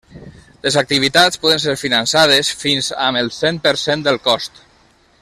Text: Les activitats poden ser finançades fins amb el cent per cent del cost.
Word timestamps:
Les 0.67 0.77
activitats 0.81 1.41
poden 1.43 1.61
ser 1.67 1.75
finançades 1.81 2.51
fins 2.63 2.91
amb 3.09 3.23
el 3.25 3.33
cent 3.39 3.63
per 3.69 3.75
cent 3.83 4.07
del 4.09 4.23
cost. 4.31 4.63